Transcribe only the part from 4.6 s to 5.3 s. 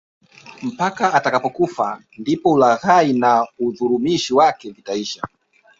vitaisha